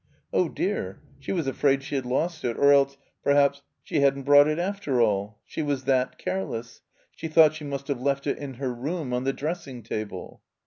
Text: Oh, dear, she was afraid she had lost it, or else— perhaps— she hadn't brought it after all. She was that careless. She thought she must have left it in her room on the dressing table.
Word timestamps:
Oh, 0.33 0.49
dear, 0.49 0.99
she 1.19 1.31
was 1.31 1.45
afraid 1.45 1.83
she 1.83 1.93
had 1.93 2.07
lost 2.07 2.43
it, 2.43 2.57
or 2.57 2.71
else— 2.71 2.97
perhaps— 3.23 3.61
she 3.83 3.99
hadn't 4.01 4.23
brought 4.23 4.47
it 4.47 4.57
after 4.57 4.99
all. 4.99 5.37
She 5.45 5.61
was 5.61 5.83
that 5.83 6.17
careless. 6.17 6.81
She 7.15 7.27
thought 7.27 7.53
she 7.53 7.65
must 7.65 7.87
have 7.87 8.01
left 8.01 8.25
it 8.25 8.39
in 8.39 8.55
her 8.55 8.73
room 8.73 9.13
on 9.13 9.25
the 9.25 9.33
dressing 9.33 9.83
table. 9.83 10.41